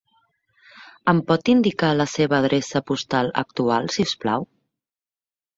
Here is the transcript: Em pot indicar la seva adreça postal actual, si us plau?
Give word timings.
Em 1.13 1.19
pot 1.31 1.51
indicar 1.53 1.91
la 1.99 2.09
seva 2.13 2.37
adreça 2.39 2.83
postal 2.89 3.31
actual, 3.45 3.93
si 3.97 4.11
us 4.11 4.19
plau? 4.25 4.49